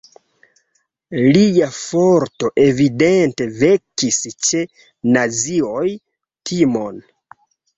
[1.35, 4.65] Lia forto evidente vekis ĉe
[5.19, 5.87] nazioj
[6.53, 6.99] timon.